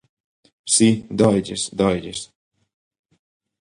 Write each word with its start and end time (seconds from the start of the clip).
Si, 0.75 0.89
dóelles, 1.19 1.61
dóelles. 1.79 2.19